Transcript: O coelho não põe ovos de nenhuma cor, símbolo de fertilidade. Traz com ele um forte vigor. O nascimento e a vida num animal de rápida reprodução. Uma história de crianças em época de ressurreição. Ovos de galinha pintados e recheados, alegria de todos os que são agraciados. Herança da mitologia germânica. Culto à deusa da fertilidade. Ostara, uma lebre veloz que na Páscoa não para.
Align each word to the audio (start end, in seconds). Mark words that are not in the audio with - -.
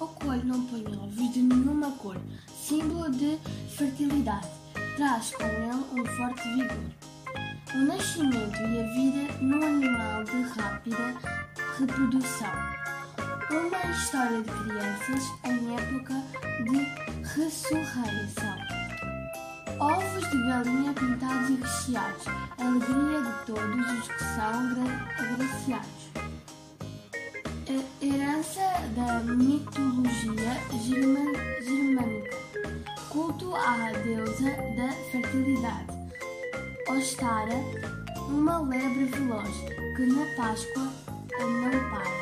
O 0.00 0.06
coelho 0.06 0.44
não 0.44 0.64
põe 0.66 0.84
ovos 0.96 1.32
de 1.32 1.40
nenhuma 1.40 1.90
cor, 1.92 2.16
símbolo 2.54 3.10
de 3.10 3.36
fertilidade. 3.76 4.46
Traz 4.96 5.30
com 5.32 5.42
ele 5.42 6.00
um 6.00 6.06
forte 6.16 6.48
vigor. 6.54 6.98
O 7.74 7.78
nascimento 7.78 8.60
e 8.60 8.78
a 8.78 8.86
vida 8.94 9.34
num 9.40 9.60
animal 9.60 10.22
de 10.24 10.42
rápida 10.42 11.16
reprodução. 11.78 12.52
Uma 13.50 13.92
história 13.92 14.42
de 14.42 14.50
crianças 14.50 15.24
em 15.44 15.74
época 15.74 16.14
de 16.64 16.78
ressurreição. 17.34 18.56
Ovos 19.80 20.30
de 20.30 20.46
galinha 20.46 20.92
pintados 20.92 21.50
e 21.50 21.54
recheados, 21.54 22.24
alegria 22.58 23.22
de 23.22 23.46
todos 23.46 23.98
os 23.98 24.08
que 24.08 24.24
são 24.24 24.52
agraciados. 25.18 25.98
Herança 28.00 28.60
da 28.96 29.20
mitologia 29.20 29.77
germânica. 31.62 32.36
Culto 33.10 33.54
à 33.54 33.92
deusa 34.04 34.50
da 34.76 34.92
fertilidade. 35.10 35.86
Ostara, 36.88 37.54
uma 38.28 38.60
lebre 38.60 39.04
veloz 39.04 39.50
que 39.96 40.06
na 40.06 40.24
Páscoa 40.36 40.92
não 41.40 41.90
para. 41.90 42.17